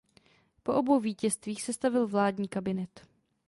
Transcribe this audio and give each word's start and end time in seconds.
Po 0.63 0.73
obou 0.73 0.99
vítězstvích 0.99 1.63
sestavil 1.63 2.07
vládní 2.07 2.47
kabinet. 2.47 3.05